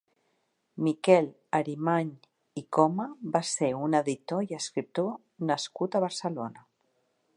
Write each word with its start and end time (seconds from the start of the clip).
Miquel 0.85 1.27
Arimany 1.57 2.09
i 2.61 2.65
Coma 2.77 3.05
va 3.35 3.43
ser 3.51 3.71
un 3.89 3.99
editor 4.01 4.43
i 4.49 4.59
escriptor 4.61 5.13
nascut 5.53 5.99
a 5.99 6.03
Barcelona. 6.07 6.67